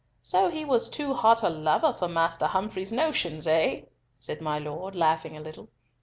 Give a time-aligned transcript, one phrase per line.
[0.23, 3.81] So he was too hot a lover for Master Humfrey's notions, eh?"
[4.17, 5.69] said my Lord, laughing a little.